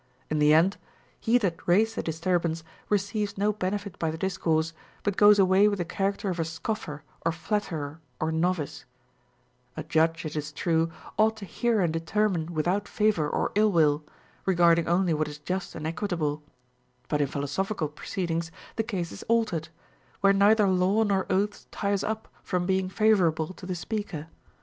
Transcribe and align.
In 0.31 0.39
the 0.39 0.51
end, 0.51 0.77
he 1.19 1.37
that 1.37 1.67
raised 1.67 1.95
the 1.95 2.01
disturbance 2.01 2.63
receives 2.89 3.37
no 3.37 3.53
benefit 3.53 3.99
by 3.99 4.09
the 4.09 4.17
discourse, 4.17 4.73
but 5.03 5.15
goes 5.15 5.37
away 5.37 5.67
Avith 5.67 5.77
the 5.77 5.85
character 5.85 6.31
of 6.31 6.39
a 6.39 6.43
scoffer 6.43 7.03
or 7.23 7.31
flatterer 7.31 7.99
or 8.19 8.31
novice, 8.31 8.85
A 9.77 9.83
judge, 9.83 10.25
it 10.25 10.35
is 10.35 10.51
true, 10.51 10.91
ought 11.19 11.37
to 11.37 11.45
hear 11.45 11.81
and 11.81 11.93
determine 11.93 12.55
without 12.55 12.87
favor 12.87 13.29
or 13.29 13.51
ill 13.53 13.71
will, 13.71 14.03
regarding 14.43 14.87
only 14.87 15.13
what 15.13 15.27
is 15.27 15.37
just 15.37 15.75
and 15.75 15.85
equitable; 15.85 16.41
but 17.07 17.21
in 17.21 17.27
philosophical 17.27 17.87
proceedings 17.87 18.51
the 18.77 18.83
case 18.83 19.11
is 19.11 19.21
altered, 19.27 19.69
where 20.21 20.33
neither 20.33 20.67
law 20.67 21.03
nor 21.03 21.27
oaths 21.31 21.67
tie 21.69 21.93
us 21.93 22.03
up 22.03 22.27
from 22.41 22.65
being 22.65 22.89
favorable 22.89 23.53
to 23.53 23.67
the 23.67 23.75
speaker. 23.75 24.29